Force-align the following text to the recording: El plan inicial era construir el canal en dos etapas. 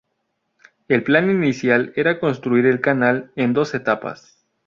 El 0.87 1.03
plan 1.03 1.29
inicial 1.29 1.93
era 1.95 2.19
construir 2.19 2.65
el 2.65 2.81
canal 2.81 3.31
en 3.35 3.53
dos 3.53 3.75
etapas. 3.75 4.43